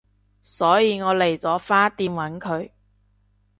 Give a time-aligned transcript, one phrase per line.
[0.41, 2.71] 所以我嚟咗花店搵佢